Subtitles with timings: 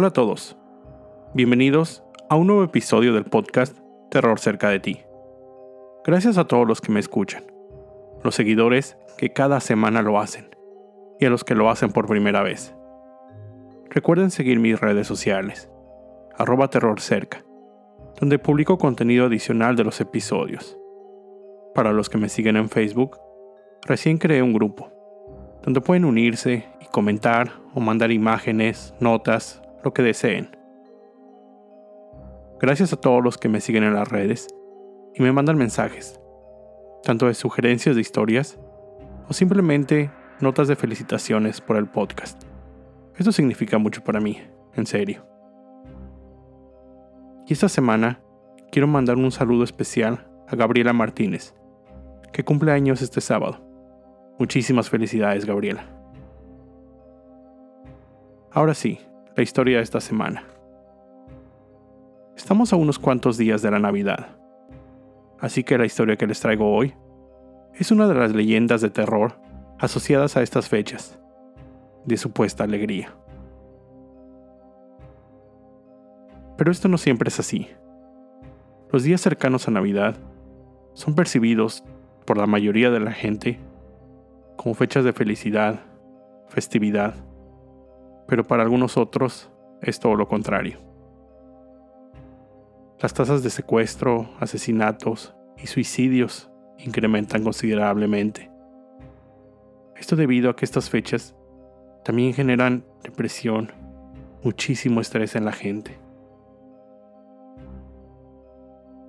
[0.00, 0.56] Hola a todos.
[1.34, 3.76] Bienvenidos a un nuevo episodio del podcast
[4.10, 5.02] Terror cerca de ti.
[6.06, 7.44] Gracias a todos los que me escuchan,
[8.24, 10.48] los seguidores que cada semana lo hacen
[11.18, 12.74] y a los que lo hacen por primera vez.
[13.90, 15.70] Recuerden seguir mis redes sociales,
[16.34, 17.44] arroba terrorcerca,
[18.18, 20.78] donde publico contenido adicional de los episodios.
[21.74, 23.18] Para los que me siguen en Facebook,
[23.82, 24.90] recién creé un grupo,
[25.62, 30.56] donde pueden unirse y comentar o mandar imágenes, notas, lo que deseen.
[32.60, 34.48] Gracias a todos los que me siguen en las redes
[35.14, 36.20] y me mandan mensajes,
[37.02, 38.58] tanto de sugerencias de historias
[39.28, 42.42] o simplemente notas de felicitaciones por el podcast.
[43.16, 44.40] Esto significa mucho para mí,
[44.74, 45.26] en serio.
[47.46, 48.20] Y esta semana
[48.70, 51.54] quiero mandar un saludo especial a Gabriela Martínez,
[52.32, 53.60] que cumple años este sábado.
[54.38, 55.84] Muchísimas felicidades, Gabriela.
[58.52, 58.98] Ahora sí,
[59.40, 60.44] la historia de esta semana.
[62.36, 64.36] Estamos a unos cuantos días de la Navidad,
[65.38, 66.92] así que la historia que les traigo hoy
[67.72, 69.40] es una de las leyendas de terror
[69.78, 71.18] asociadas a estas fechas,
[72.04, 73.14] de supuesta alegría.
[76.58, 77.66] Pero esto no siempre es así.
[78.92, 80.16] Los días cercanos a Navidad
[80.92, 81.82] son percibidos
[82.26, 83.58] por la mayoría de la gente
[84.58, 85.80] como fechas de felicidad,
[86.48, 87.14] festividad
[88.30, 89.50] pero para algunos otros
[89.82, 90.78] es todo lo contrario.
[93.00, 98.48] Las tasas de secuestro, asesinatos y suicidios incrementan considerablemente.
[99.96, 101.34] Esto debido a que estas fechas
[102.04, 103.72] también generan depresión,
[104.44, 105.98] muchísimo estrés en la gente.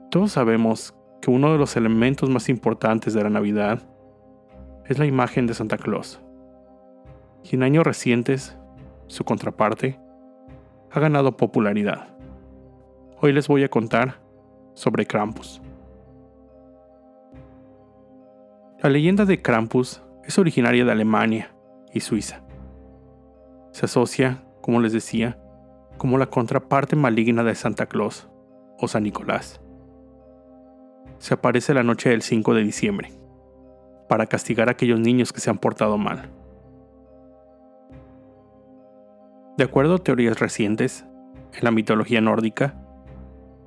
[0.10, 3.84] Todos sabemos que uno de los elementos más importantes de la Navidad
[4.88, 6.20] es la imagen de Santa Claus.
[7.44, 8.58] Y en años recientes
[9.12, 10.00] su contraparte,
[10.90, 12.08] ha ganado popularidad.
[13.20, 14.22] Hoy les voy a contar
[14.74, 15.62] sobre Krampus.
[18.82, 21.54] La leyenda de Krampus es originaria de Alemania
[21.94, 22.42] y Suiza.
[23.72, 25.38] Se asocia, como les decía,
[25.98, 28.30] como la contraparte maligna de Santa Claus
[28.80, 29.60] o San Nicolás.
[31.18, 33.12] Se aparece la noche del 5 de diciembre,
[34.08, 36.30] para castigar a aquellos niños que se han portado mal.
[39.57, 41.06] De acuerdo a teorías recientes,
[41.53, 42.75] en la mitología nórdica,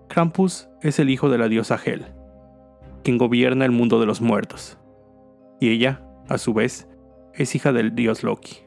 [0.08, 2.06] Krampus es el hijo de la diosa Hel,
[3.02, 4.78] quien gobierna el mundo de los muertos,
[5.60, 6.88] y ella, a su vez,
[7.34, 8.58] es hija del dios Loki.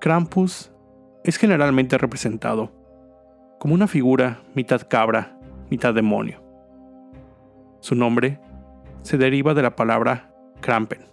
[0.00, 0.72] Krampus
[1.22, 2.72] es generalmente representado
[3.58, 5.38] como una figura mitad cabra,
[5.70, 6.42] mitad demonio.
[7.80, 8.40] Su nombre
[9.02, 11.04] se deriva de la palabra Krampen,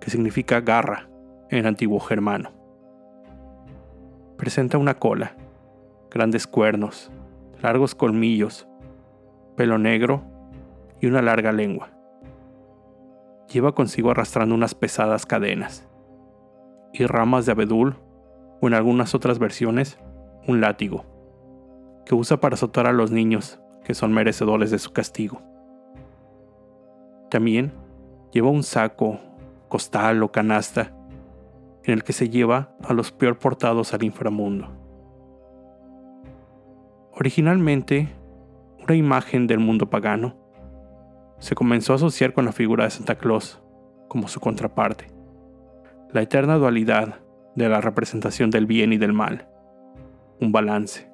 [0.00, 1.08] que significa garra
[1.50, 2.57] en antiguo germano.
[4.38, 5.32] Presenta una cola,
[6.12, 7.10] grandes cuernos,
[7.60, 8.68] largos colmillos,
[9.56, 10.22] pelo negro
[11.00, 11.90] y una larga lengua.
[13.52, 15.88] Lleva consigo arrastrando unas pesadas cadenas
[16.92, 17.96] y ramas de abedul
[18.60, 19.98] o en algunas otras versiones
[20.46, 21.04] un látigo,
[22.06, 25.42] que usa para azotar a los niños que son merecedores de su castigo.
[27.28, 27.72] También
[28.30, 29.18] lleva un saco,
[29.66, 30.92] costal o canasta
[31.88, 34.68] en el que se lleva a los peor portados al inframundo.
[37.12, 38.14] Originalmente,
[38.78, 40.36] una imagen del mundo pagano
[41.38, 43.62] se comenzó a asociar con la figura de Santa Claus
[44.06, 45.06] como su contraparte,
[46.12, 47.20] la eterna dualidad
[47.54, 49.48] de la representación del bien y del mal,
[50.42, 51.10] un balance.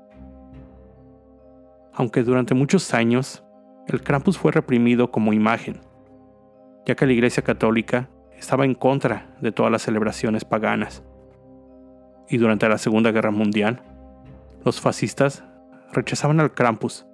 [1.92, 3.44] Aunque durante muchos años
[3.86, 5.82] el Krampus fue reprimido como imagen,
[6.84, 8.10] ya que la Iglesia Católica
[8.44, 11.02] estaba en contra de todas las celebraciones paganas.
[12.28, 13.80] Y durante la Segunda Guerra Mundial,
[14.66, 15.42] los fascistas
[15.92, 17.06] rechazaban al Krampus,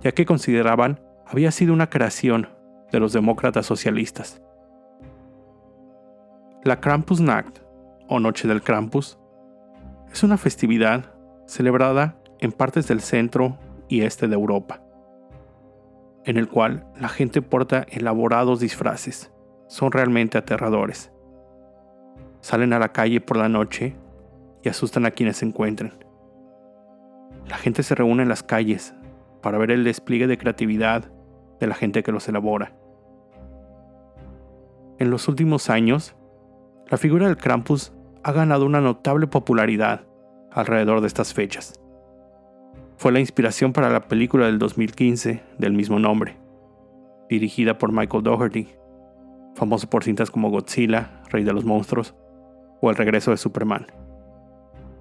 [0.00, 2.48] ya que consideraban había sido una creación
[2.90, 4.40] de los demócratas socialistas.
[6.62, 7.58] La Krampusnacht,
[8.08, 9.18] o Noche del Krampus,
[10.10, 11.14] es una festividad
[11.46, 13.58] celebrada en partes del centro
[13.88, 14.80] y este de Europa,
[16.24, 19.33] en el cual la gente porta elaborados disfraces
[19.66, 21.12] son realmente aterradores.
[22.40, 23.96] Salen a la calle por la noche
[24.62, 25.92] y asustan a quienes se encuentren.
[27.48, 28.94] La gente se reúne en las calles
[29.42, 31.10] para ver el despliegue de creatividad
[31.60, 32.74] de la gente que los elabora.
[34.98, 36.14] En los últimos años,
[36.88, 40.06] la figura del Krampus ha ganado una notable popularidad
[40.50, 41.80] alrededor de estas fechas.
[42.96, 46.38] Fue la inspiración para la película del 2015 del mismo nombre,
[47.28, 48.68] dirigida por Michael Dougherty
[49.54, 52.14] famoso por cintas como Godzilla, Rey de los Monstruos
[52.80, 53.86] o El regreso de Superman.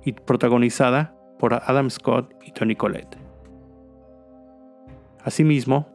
[0.05, 3.17] y protagonizada por Adam Scott y Tony Collette.
[5.23, 5.87] Asimismo,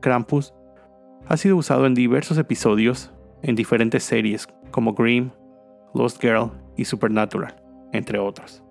[0.00, 0.54] Krampus
[1.26, 3.12] ha sido usado en diversos episodios
[3.42, 5.30] en diferentes series como Grimm,
[5.92, 7.56] Lost Girl y Supernatural,
[7.92, 8.62] entre otros.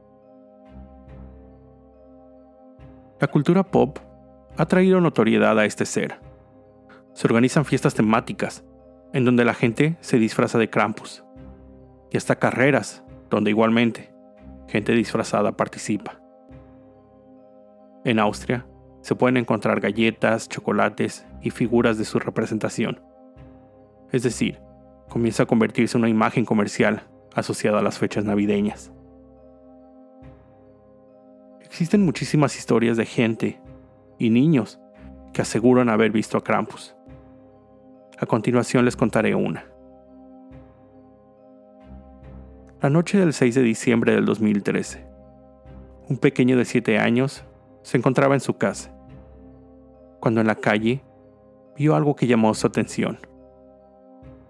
[3.20, 4.00] La cultura pop
[4.58, 6.20] ha traído notoriedad a este ser.
[7.14, 8.64] Se organizan fiestas temáticas,
[9.14, 11.24] en donde la gente se disfraza de Krampus,
[12.12, 14.14] y hasta carreras, donde igualmente
[14.68, 16.20] gente disfrazada participa.
[18.06, 18.66] En Austria
[19.02, 23.02] se pueden encontrar galletas, chocolates y figuras de su representación.
[24.12, 24.60] Es decir,
[25.10, 27.04] comienza a convertirse en una imagen comercial
[27.36, 28.92] asociada a las fechas navideñas.
[31.62, 33.62] Existen muchísimas historias de gente
[34.20, 34.80] y niños
[35.34, 36.96] que aseguran haber visto a Krampus.
[38.24, 39.66] A continuación les contaré una.
[42.82, 45.06] La noche del 6 de diciembre del 2013,
[46.08, 47.44] un pequeño de 7 años
[47.82, 48.96] se encontraba en su casa,
[50.22, 51.04] cuando en la calle
[51.76, 53.20] vio algo que llamó su atención.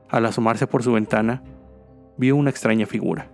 [0.08, 1.42] Al asomarse por su ventana,
[2.16, 3.31] vio una extraña figura,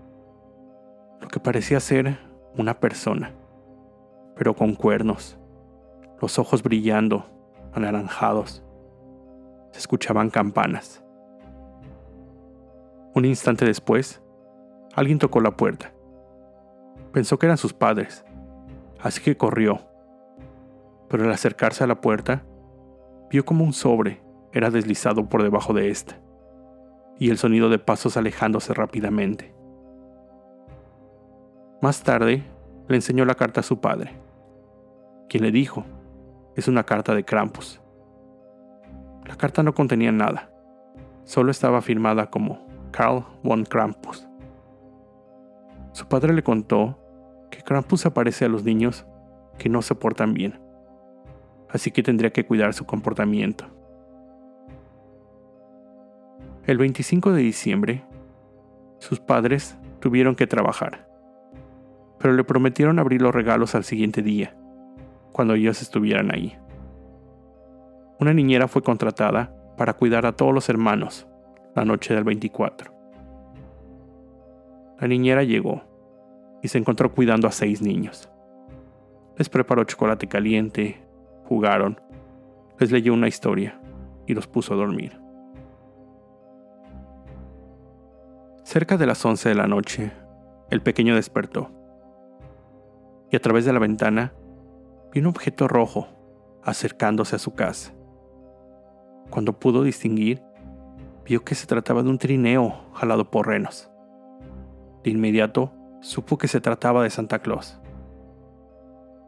[1.20, 2.18] lo que parecía ser
[2.56, 3.34] una persona
[4.38, 5.38] pero con cuernos,
[6.22, 7.26] los ojos brillando,
[7.74, 8.64] anaranjados.
[9.72, 11.04] Se escuchaban campanas.
[13.16, 14.22] Un instante después,
[14.94, 15.94] alguien tocó la puerta.
[17.12, 18.26] Pensó que eran sus padres,
[19.02, 19.82] así que corrió.
[21.10, 22.44] Pero al acercarse a la puerta,
[23.30, 24.22] vio como un sobre
[24.52, 26.20] era deslizado por debajo de ésta,
[27.20, 29.54] y el sonido de pasos alejándose rápidamente.
[31.82, 32.44] Más tarde,
[32.88, 34.20] le enseñó la carta a su padre
[35.30, 35.86] quien le dijo,
[36.56, 37.80] es una carta de Krampus.
[39.30, 40.50] La carta no contenía nada,
[41.24, 44.28] solo estaba firmada como Karl von Krampus.
[45.92, 46.98] Su padre le contó
[47.52, 49.06] que Krampus aparece a los niños
[49.60, 50.60] que no se portan bien,
[51.70, 53.66] así que tendría que cuidar su comportamiento.
[56.66, 58.04] El 25 de diciembre,
[58.98, 61.08] sus padres tuvieron que trabajar,
[62.18, 64.56] pero le prometieron abrir los regalos al siguiente día
[65.32, 66.58] cuando ellos estuvieran ahí.
[68.20, 71.26] Una niñera fue contratada para cuidar a todos los hermanos
[71.74, 72.94] la noche del 24.
[75.00, 75.84] La niñera llegó
[76.62, 78.30] y se encontró cuidando a seis niños.
[79.38, 81.02] Les preparó chocolate caliente,
[81.46, 82.02] jugaron,
[82.78, 83.80] les leyó una historia
[84.28, 85.18] y los puso a dormir.
[88.64, 90.12] Cerca de las 11 de la noche,
[90.70, 91.72] el pequeño despertó
[93.32, 94.34] y a través de la ventana
[95.14, 96.10] vio un objeto rojo
[96.64, 97.94] acercándose a su casa.
[99.30, 100.42] Cuando pudo distinguir,
[101.26, 103.92] vio que se trataba de un trineo jalado por renos.
[105.04, 105.72] De inmediato,
[106.02, 107.80] supo que se trataba de Santa Claus.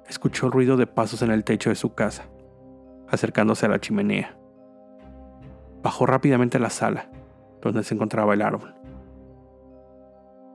[0.07, 2.25] Escuchó el ruido de pasos en el techo de su casa,
[3.07, 4.37] acercándose a la chimenea.
[5.83, 7.09] Bajó rápidamente a la sala,
[7.61, 8.73] donde se encontraba el árbol.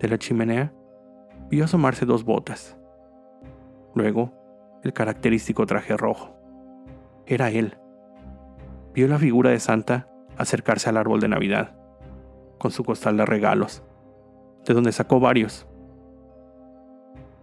[0.00, 0.72] De la chimenea,
[1.48, 2.76] vio asomarse dos botas.
[3.94, 4.32] Luego,
[4.82, 6.36] el característico traje rojo.
[7.26, 7.79] Era él.
[8.96, 11.76] Vio la figura de Santa acercarse al árbol de Navidad,
[12.56, 13.82] con su costal de regalos,
[14.65, 15.67] de donde sacó varios.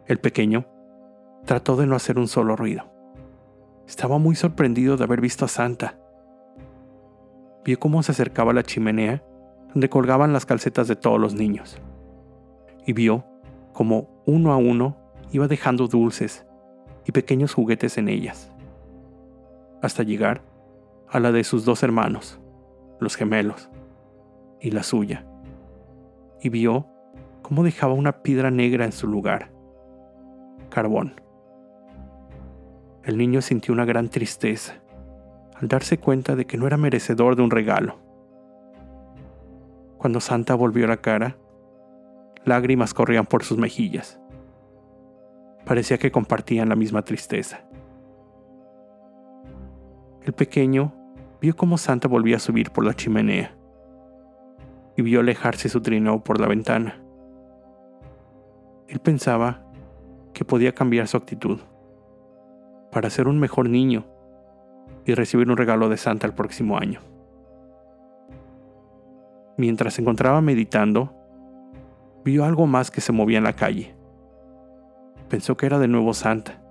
[0.07, 0.65] El pequeño
[1.45, 2.91] trató de no hacer un solo ruido.
[3.88, 6.00] Estaba muy sorprendido de haber visto a Santa.
[7.63, 9.24] Vio cómo se acercaba a la chimenea
[9.75, 11.79] donde colgaban las calcetas de todos los niños.
[12.88, 13.25] Y vio
[13.74, 14.98] cómo uno a uno
[15.31, 16.48] iba dejando dulces
[17.05, 18.51] y pequeños juguetes en ellas,
[19.83, 20.41] hasta llegar
[21.13, 22.39] a la de sus dos hermanos,
[23.00, 23.70] los gemelos,
[24.60, 25.27] y la suya,
[26.41, 26.88] y vio
[27.43, 29.51] cómo dejaba una piedra negra en su lugar,
[30.72, 31.22] carbón.
[33.03, 34.82] El niño sintió una gran tristeza
[35.55, 38.00] al darse cuenta de que no era merecedor de un regalo.
[40.00, 41.38] Cuando Santa volvió la cara,
[42.43, 44.20] lágrimas corrían por sus mejillas.
[45.63, 47.62] Parecía que compartían la misma tristeza.
[50.24, 51.02] El pequeño
[51.43, 53.53] vio cómo Santa volvía a subir por la chimenea
[54.95, 57.03] y vio alejarse su trineo por la ventana.
[58.88, 59.62] Él pensaba
[60.33, 61.59] que podía cambiar su actitud
[62.91, 64.05] para ser un mejor niño
[65.05, 67.01] y recibir un regalo de Santa el próximo año.
[69.57, 71.13] Mientras se encontraba meditando,
[72.23, 73.93] vio algo más que se movía en la calle
[75.33, 76.62] pensó que era de nuevo Santa,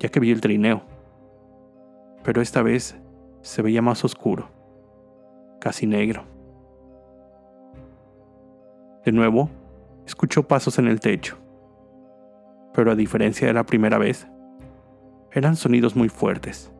[0.00, 0.82] ya que vio el trineo.
[2.24, 3.00] Pero esta vez
[3.42, 4.48] se veía más oscuro,
[5.60, 6.24] casi negro.
[9.04, 9.50] De nuevo,
[10.06, 11.36] escuchó pasos en el techo.
[12.72, 14.26] Pero a diferencia de la primera vez,
[15.32, 16.72] eran sonidos muy fuertes,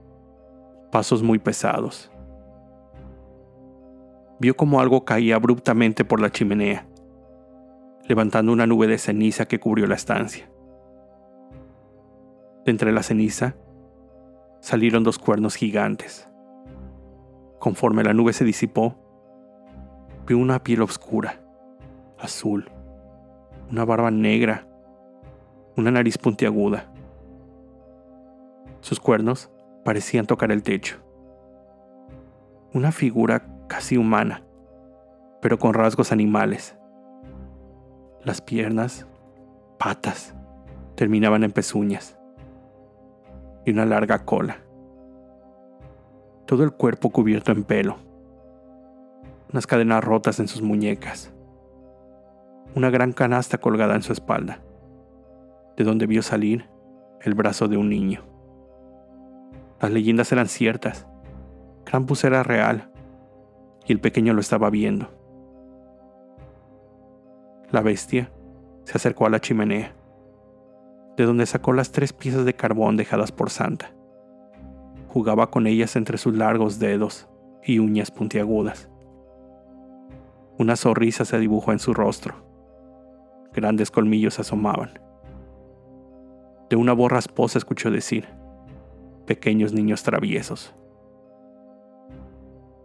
[0.91, 2.11] pasos muy pesados.
[4.39, 6.87] Vio como algo caía abruptamente por la chimenea,
[8.07, 10.49] levantando una nube de ceniza que cubrió la estancia.
[12.65, 13.57] De entre la ceniza
[14.61, 16.32] salieron dos cuernos gigantes.
[17.63, 18.97] Conforme la nube se disipó,
[20.27, 21.41] vio una piel oscura,
[22.19, 22.69] azul,
[23.71, 24.67] una barba negra,
[25.77, 26.93] una nariz puntiaguda.
[28.81, 29.49] Sus cuernos
[29.85, 30.97] parecían tocar el techo.
[32.75, 34.43] Una figura casi humana,
[35.41, 36.77] pero con rasgos animales.
[38.25, 39.07] Las piernas,
[39.79, 40.35] patas,
[40.97, 42.19] terminaban en pezuñas
[43.65, 44.62] y una larga cola.
[46.53, 47.97] Todo el cuerpo cubierto en pelo.
[49.51, 51.33] Unas cadenas rotas en sus muñecas.
[52.75, 54.61] Una gran canasta colgada en su espalda,
[55.79, 56.69] de donde vio salir
[57.23, 58.21] el brazo de un niño.
[59.81, 61.07] Las leyendas eran ciertas.
[61.85, 62.91] Krampus era real
[63.87, 65.09] y el pequeño lo estaba viendo.
[67.71, 68.31] La bestia
[68.85, 69.95] se acercó a la chimenea
[71.17, 73.95] de donde sacó las tres piezas de carbón dejadas por Santa.
[75.13, 77.29] Jugaba con ellas entre sus largos dedos
[77.63, 78.89] y uñas puntiagudas.
[80.59, 82.35] Una sonrisa se dibujó en su rostro.
[83.53, 84.99] Grandes colmillos asomaban.
[86.71, 88.27] De una voz rasposa escuchó decir,
[89.27, 90.75] pequeños niños traviesos.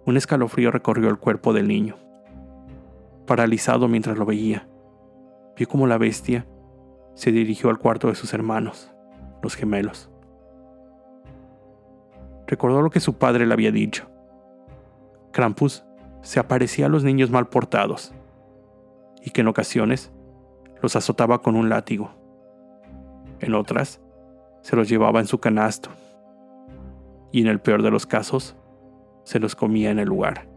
[0.06, 1.96] Un escalofrío recorrió el cuerpo del niño.
[3.26, 4.68] Paralizado mientras lo veía,
[5.56, 6.46] vio como la bestia
[7.14, 8.92] se dirigió al cuarto de sus hermanos,
[9.42, 10.12] los gemelos.
[12.48, 14.10] Recordó lo que su padre le había dicho.
[15.32, 15.84] Krampus
[16.22, 18.14] se aparecía a los niños mal portados
[19.22, 20.12] y que en ocasiones
[20.82, 22.12] los azotaba con un látigo.
[23.40, 24.02] En otras,
[24.62, 25.90] se los llevaba en su canasto
[27.32, 28.56] y en el peor de los casos,
[29.24, 30.48] se los comía en el lugar.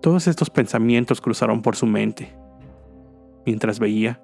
[0.00, 2.34] Todos estos pensamientos cruzaron por su mente
[3.46, 4.20] mientras veía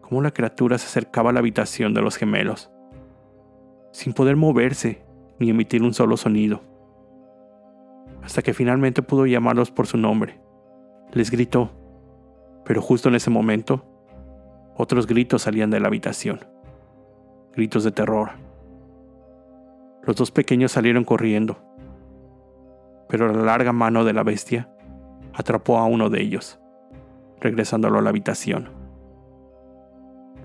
[0.00, 2.70] cómo la criatura se acercaba a la habitación de los gemelos,
[3.90, 5.02] sin poder moverse
[5.38, 6.62] ni emitir un solo sonido,
[8.22, 10.40] hasta que finalmente pudo llamarlos por su nombre.
[11.12, 11.70] Les gritó,
[12.64, 13.84] pero justo en ese momento,
[14.76, 16.40] otros gritos salían de la habitación,
[17.54, 18.30] gritos de terror.
[20.02, 21.58] Los dos pequeños salieron corriendo,
[23.08, 24.70] pero la larga mano de la bestia
[25.34, 26.60] atrapó a uno de ellos
[27.40, 28.70] regresándolo a la habitación.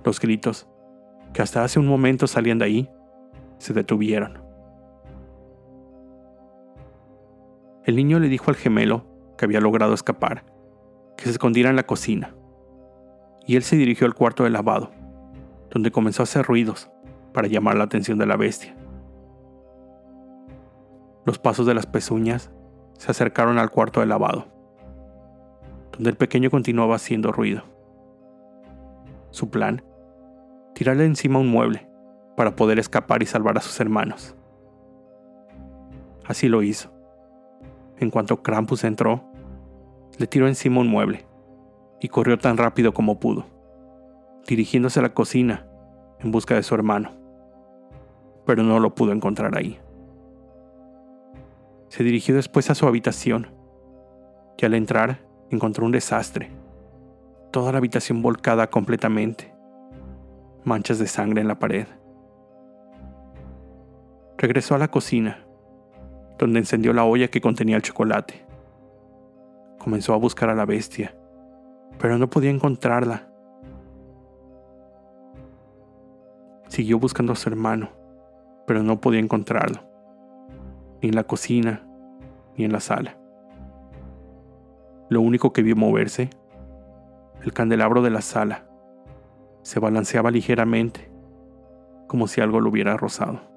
[0.03, 0.67] Los gritos,
[1.33, 2.89] que hasta hace un momento salían de ahí,
[3.63, 4.39] se detuvieron.
[7.85, 9.05] El niño le dijo al gemelo
[9.37, 10.45] que había logrado escapar,
[11.17, 12.35] que se escondiera en la cocina,
[13.45, 14.91] y él se dirigió al cuarto de lavado,
[15.69, 16.89] donde comenzó a hacer ruidos
[17.33, 18.75] para llamar la atención de la bestia.
[21.25, 22.51] Los pasos de las pezuñas
[22.97, 24.53] se acercaron al cuarto de lavado
[25.93, 27.63] donde el pequeño continuaba haciendo ruido.
[29.29, 29.83] Su plan,
[30.73, 31.87] tirarle encima un mueble
[32.35, 34.35] para poder escapar y salvar a sus hermanos.
[36.25, 36.91] Así lo hizo.
[37.97, 39.23] En cuanto Krampus entró,
[40.17, 41.25] le tiró encima un mueble
[41.99, 43.45] y corrió tan rápido como pudo,
[44.47, 45.67] dirigiéndose a la cocina
[46.19, 47.11] en busca de su hermano,
[48.45, 49.79] pero no lo pudo encontrar ahí.
[51.89, 53.47] Se dirigió después a su habitación
[54.57, 55.19] y al entrar
[55.51, 56.49] encontró un desastre.
[57.51, 59.53] Toda la habitación volcada completamente.
[60.63, 61.85] Manchas de sangre en la pared.
[64.43, 65.39] Regresó a la cocina,
[66.37, 68.45] donde encendió la olla que contenía el chocolate.
[69.79, 71.15] Comenzó a buscar a la bestia,
[71.97, 73.29] pero no podía encontrarla.
[76.67, 77.91] Siguió buscando a su hermano,
[78.67, 79.79] pero no podía encontrarlo,
[81.01, 81.87] ni en la cocina,
[82.57, 83.17] ni en la sala.
[85.07, 86.29] Lo único que vio moverse,
[87.45, 88.65] el candelabro de la sala,
[89.61, 91.09] se balanceaba ligeramente,
[92.07, 93.52] como si algo lo hubiera rozado.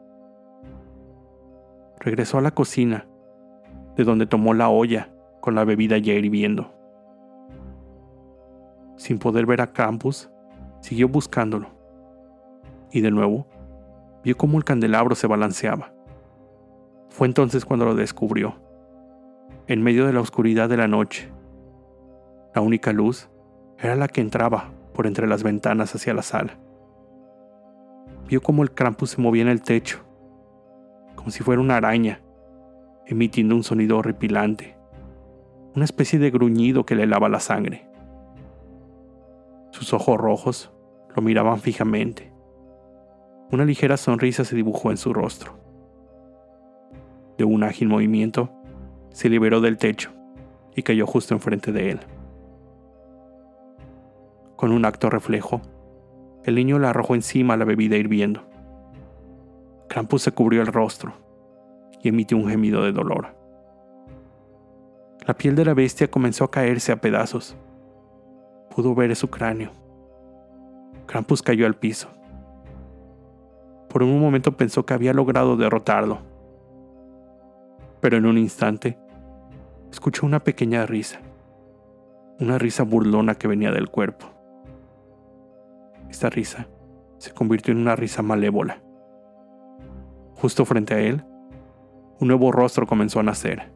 [2.06, 3.04] Regresó a la cocina,
[3.96, 5.10] de donde tomó la olla
[5.40, 6.72] con la bebida ya hirviendo.
[8.96, 10.30] Sin poder ver a Campus,
[10.78, 11.66] siguió buscándolo.
[12.92, 13.48] Y de nuevo,
[14.22, 15.92] vio cómo el candelabro se balanceaba.
[17.08, 18.54] Fue entonces cuando lo descubrió,
[19.66, 21.28] en medio de la oscuridad de la noche,
[22.54, 23.28] la única luz
[23.80, 26.56] era la que entraba por entre las ventanas hacia la sala.
[28.28, 30.05] Vio cómo el Krampus se movía en el techo,
[31.26, 32.21] como si fuera una araña,
[33.04, 34.76] emitiendo un sonido horripilante,
[35.75, 37.88] una especie de gruñido que le lava la sangre.
[39.73, 40.73] Sus ojos rojos
[41.16, 42.33] lo miraban fijamente.
[43.50, 45.59] Una ligera sonrisa se dibujó en su rostro.
[47.38, 48.52] De un ágil movimiento,
[49.11, 50.12] se liberó del techo
[50.76, 52.00] y cayó justo enfrente de él.
[54.54, 55.61] Con un acto reflejo,
[56.45, 58.45] el niño le arrojó encima la bebida hirviendo.
[59.88, 61.12] Krampus se cubrió el rostro
[62.02, 63.36] y emitió un gemido de dolor.
[65.26, 67.56] La piel de la bestia comenzó a caerse a pedazos.
[68.70, 69.70] Pudo ver su cráneo.
[71.06, 72.08] Krampus cayó al piso.
[73.88, 76.18] Por un momento pensó que había logrado derrotarlo.
[78.00, 78.98] Pero en un instante,
[79.90, 81.20] escuchó una pequeña risa.
[82.38, 84.26] Una risa burlona que venía del cuerpo.
[86.10, 86.68] Esta risa
[87.18, 88.85] se convirtió en una risa malévola.
[90.36, 91.24] Justo frente a él,
[92.20, 93.72] un nuevo rostro comenzó a nacer.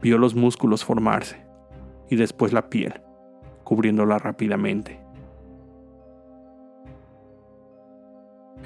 [0.00, 1.44] Vio los músculos formarse
[2.08, 3.00] y después la piel,
[3.64, 5.00] cubriéndola rápidamente.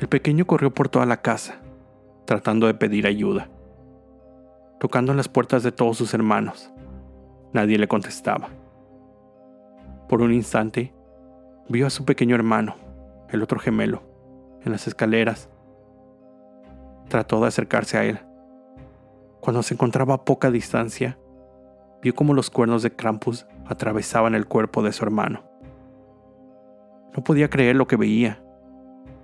[0.00, 1.56] El pequeño corrió por toda la casa,
[2.26, 3.48] tratando de pedir ayuda,
[4.78, 6.70] tocando en las puertas de todos sus hermanos.
[7.54, 8.50] Nadie le contestaba.
[10.08, 10.92] Por un instante,
[11.68, 12.76] vio a su pequeño hermano,
[13.30, 14.02] el otro gemelo,
[14.64, 15.48] en las escaleras.
[17.08, 18.20] Trató de acercarse a él.
[19.40, 21.18] Cuando se encontraba a poca distancia,
[22.02, 25.44] vio como los cuernos de Krampus atravesaban el cuerpo de su hermano.
[27.16, 28.42] No podía creer lo que veía,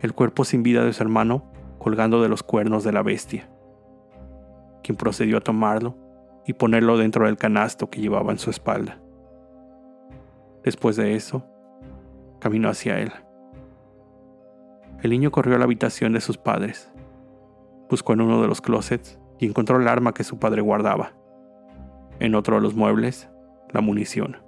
[0.00, 3.48] el cuerpo sin vida de su hermano colgando de los cuernos de la bestia,
[4.84, 5.96] quien procedió a tomarlo
[6.46, 9.00] y ponerlo dentro del canasto que llevaba en su espalda.
[10.62, 11.44] Después de eso,
[12.38, 13.12] caminó hacia él.
[15.02, 16.91] El niño corrió a la habitación de sus padres,
[17.92, 21.12] buscó en uno de los closets y encontró el arma que su padre guardaba
[22.20, 23.28] en otro de los muebles,
[23.70, 24.38] la munición.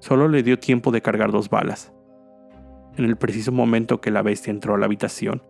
[0.00, 1.94] Solo le dio tiempo de cargar dos balas.
[2.96, 5.42] En el preciso momento que la bestia entró a la habitación,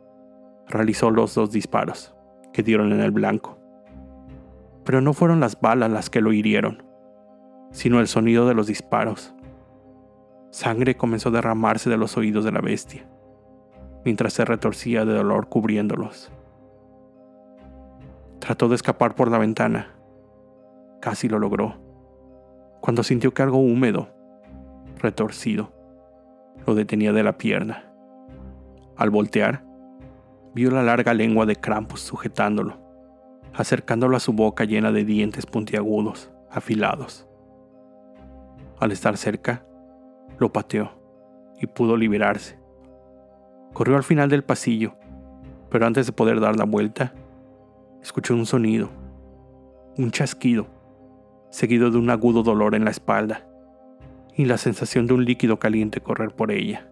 [0.68, 2.14] realizó los dos disparos,
[2.52, 3.58] que dieron en el blanco.
[4.84, 6.84] Pero no fueron las balas las que lo hirieron,
[7.72, 9.34] sino el sonido de los disparos.
[10.50, 13.08] Sangre comenzó a derramarse de los oídos de la bestia,
[14.04, 16.30] mientras se retorcía de dolor cubriéndolos.
[18.38, 19.98] Trató de escapar por la ventana,
[21.00, 21.76] Casi lo logró,
[22.80, 24.08] cuando sintió que algo húmedo,
[24.98, 25.72] retorcido,
[26.66, 27.92] lo detenía de la pierna.
[28.96, 29.64] Al voltear,
[30.54, 32.78] vio la larga lengua de Krampus sujetándolo,
[33.54, 37.28] acercándolo a su boca llena de dientes puntiagudos, afilados.
[38.80, 39.64] Al estar cerca,
[40.38, 40.90] lo pateó
[41.60, 42.57] y pudo liberarse.
[43.72, 44.94] Corrió al final del pasillo,
[45.70, 47.12] pero antes de poder dar la vuelta,
[48.02, 48.90] escuchó un sonido,
[49.96, 50.66] un chasquido
[51.50, 53.46] seguido de un agudo dolor en la espalda
[54.34, 56.88] y la sensación de un líquido caliente correr por ella.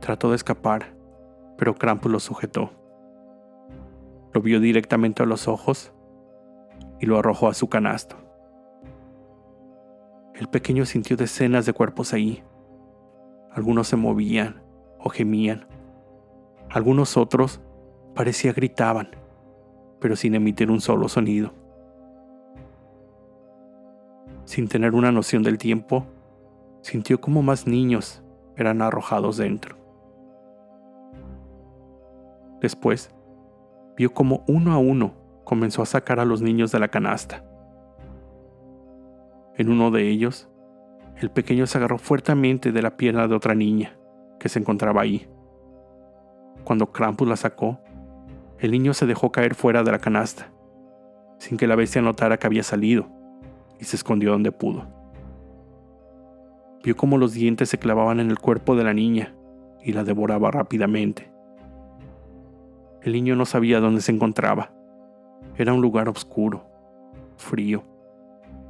[0.00, 0.94] Trató de escapar,
[1.56, 2.70] pero Krampus lo sujetó.
[4.32, 5.92] Lo vio directamente a los ojos
[7.00, 8.16] y lo arrojó a su canasto.
[10.34, 12.42] El pequeño sintió decenas de cuerpos ahí.
[13.52, 14.62] Algunos se movían
[15.02, 15.66] o gemían.
[16.68, 17.60] Algunos otros
[18.14, 19.10] parecía gritaban,
[20.00, 21.52] pero sin emitir un solo sonido
[24.50, 26.06] sin tener una noción del tiempo,
[26.82, 28.20] sintió como más niños
[28.56, 29.76] eran arrojados dentro.
[32.60, 33.14] Después,
[33.96, 37.44] vio como uno a uno comenzó a sacar a los niños de la canasta.
[39.56, 40.48] En uno de ellos,
[41.18, 43.99] el pequeño se agarró fuertemente de la pierna de otra niña
[44.40, 45.28] que se encontraba ahí.
[46.64, 47.78] Cuando Krampus la sacó,
[48.58, 50.50] el niño se dejó caer fuera de la canasta,
[51.38, 53.06] sin que la bestia notara que había salido
[53.78, 54.86] y se escondió donde pudo.
[56.82, 59.34] Vio cómo los dientes se clavaban en el cuerpo de la niña
[59.82, 61.30] y la devoraba rápidamente.
[63.02, 64.72] El niño no sabía dónde se encontraba.
[65.56, 66.64] Era un lugar oscuro,
[67.36, 67.84] frío,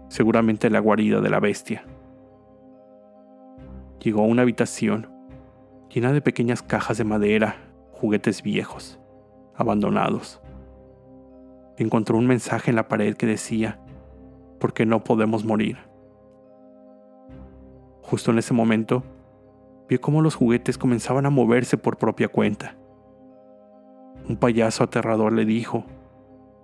[0.08, 1.84] seguramente la guarida de la bestia.
[4.00, 5.19] Llegó a una habitación
[5.92, 7.56] llena de pequeñas cajas de madera,
[7.92, 9.00] juguetes viejos,
[9.54, 10.40] abandonados.
[11.76, 13.80] Encontró un mensaje en la pared que decía,
[14.60, 15.78] porque no podemos morir.
[18.02, 19.02] Justo en ese momento,
[19.88, 22.76] vio cómo los juguetes comenzaban a moverse por propia cuenta.
[24.28, 25.84] Un payaso aterrador le dijo,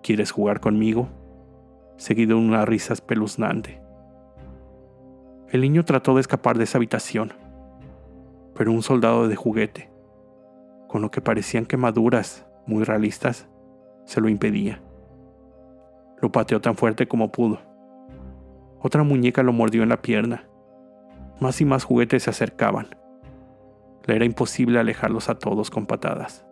[0.03, 1.09] ¿Quieres jugar conmigo?
[1.97, 3.81] seguido de una risa espeluznante.
[5.51, 7.33] El niño trató de escapar de esa habitación,
[8.57, 9.91] pero un soldado de juguete,
[10.89, 13.49] con lo que parecían quemaduras muy realistas,
[14.07, 14.83] se lo impedía.
[16.23, 17.61] Lo pateó tan fuerte como pudo.
[18.81, 20.49] Otra muñeca lo mordió en la pierna.
[21.39, 22.97] Más y más juguetes se acercaban.
[24.07, 26.47] Le era imposible alejarlos a todos con patadas.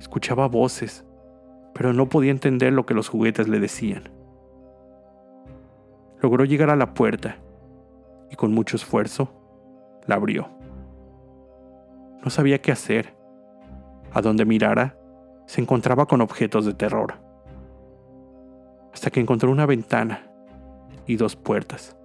[0.00, 1.04] Escuchaba voces,
[1.74, 4.10] pero no podía entender lo que los juguetes le decían.
[6.20, 7.36] Logró llegar a la puerta
[8.30, 9.39] y con mucho esfuerzo
[10.06, 10.48] la abrió.
[12.22, 13.14] No sabía qué hacer.
[14.12, 14.98] A donde mirara,
[15.46, 17.14] se encontraba con objetos de terror.
[18.92, 20.30] Hasta que encontró una ventana
[21.06, 21.96] y dos puertas.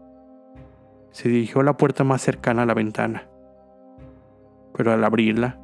[1.11, 3.27] Se dirigió a la puerta más cercana a la ventana,
[4.73, 5.59] pero al abrirla,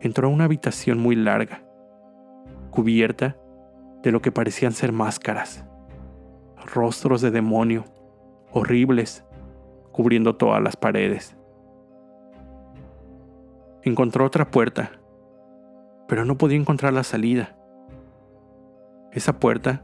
[0.00, 1.62] entró a una habitación muy larga,
[2.70, 3.36] cubierta
[4.02, 5.64] de lo que parecían ser máscaras,
[6.72, 7.84] rostros de demonio,
[8.52, 9.24] horribles,
[9.98, 11.36] cubriendo todas las paredes.
[13.82, 14.92] Encontró otra puerta,
[16.06, 17.58] pero no podía encontrar la salida.
[19.10, 19.82] Esa puerta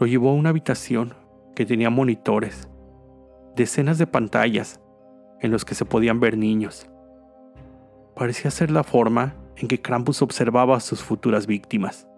[0.00, 1.12] lo llevó a una habitación
[1.54, 2.70] que tenía monitores,
[3.54, 4.80] decenas de pantallas
[5.42, 6.88] en los que se podían ver niños.
[8.14, 12.08] Parecía ser la forma en que Krampus observaba a sus futuras víctimas.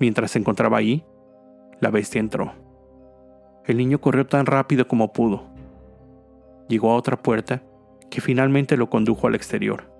[0.00, 1.04] Mientras se encontraba ahí,
[1.80, 2.65] la bestia entró.
[3.66, 5.42] El niño corrió tan rápido como pudo.
[6.68, 7.62] Llegó a otra puerta
[8.10, 9.90] que finalmente lo condujo al exterior.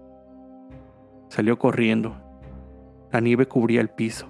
[1.28, 2.14] Salió corriendo.
[3.10, 4.28] La nieve cubría el piso.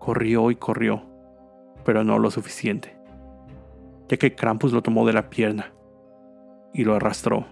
[0.00, 1.02] Corrió y corrió,
[1.84, 2.96] pero no lo suficiente,
[4.08, 5.72] ya que Krampus lo tomó de la pierna
[6.72, 7.46] y lo arrastró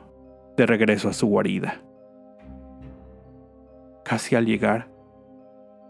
[0.57, 1.81] de regreso a su guarida.
[4.05, 4.89] Casi al llegar,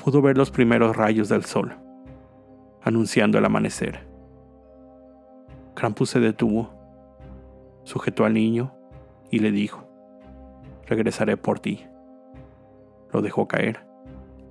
[0.03, 1.77] pudo ver los primeros rayos del sol,
[2.83, 4.14] anunciando el amanecer.
[5.75, 6.71] Krampus se detuvo,
[7.83, 8.75] sujetó al niño
[9.31, 9.85] y le dijo,
[10.87, 11.87] regresaré por ti.
[13.13, 13.87] Lo dejó caer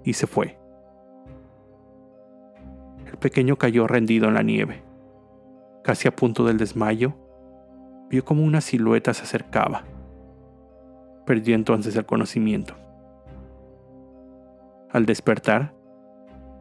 [0.04, 0.58] y se fue.
[3.06, 4.84] El pequeño cayó rendido en la nieve.
[5.84, 7.14] Casi a punto del desmayo,
[8.10, 9.84] vio como una silueta se acercaba.
[11.26, 12.76] Perdió entonces el conocimiento.
[14.92, 15.74] Al despertar,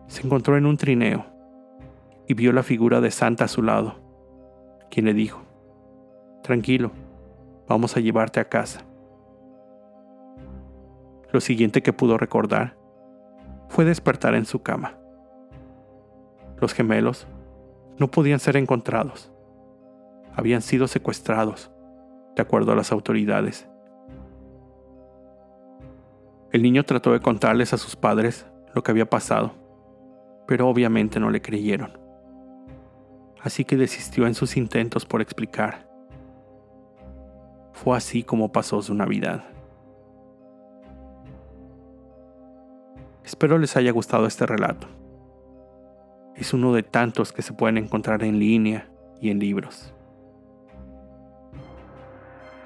[0.06, 1.26] se encontró en un trineo
[2.26, 4.01] y vio la figura de Santa a su lado,
[4.92, 5.40] quien le dijo,
[6.42, 6.90] Tranquilo,
[7.66, 8.84] vamos a llevarte a casa.
[11.32, 12.76] Lo siguiente que pudo recordar
[13.70, 14.98] fue despertar en su cama.
[16.60, 17.26] Los gemelos
[17.96, 19.32] no podían ser encontrados.
[20.34, 21.72] Habían sido secuestrados,
[22.36, 23.66] de acuerdo a las autoridades.
[26.50, 29.54] El niño trató de contarles a sus padres lo que había pasado,
[30.46, 32.01] pero obviamente no le creyeron.
[33.42, 35.88] Así que desistió en sus intentos por explicar.
[37.72, 39.44] Fue así como pasó su Navidad.
[43.24, 44.86] Espero les haya gustado este relato.
[46.36, 48.88] Es uno de tantos que se pueden encontrar en línea
[49.20, 49.92] y en libros.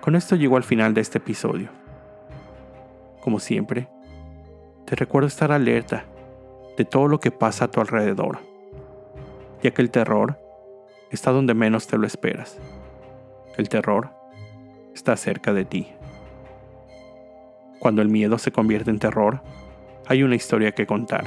[0.03, 1.71] Con esto llego al final de este episodio.
[3.23, 3.89] Como siempre,
[4.85, 6.05] te recuerdo estar alerta
[6.77, 8.39] de todo lo que pasa a tu alrededor,
[9.63, 10.39] ya que el terror
[11.17, 12.59] está donde menos te lo esperas.
[13.57, 14.11] El terror
[14.95, 15.89] está cerca de ti.
[17.81, 19.43] Cuando el miedo se convierte en terror,
[20.07, 21.25] hay una historia que contar.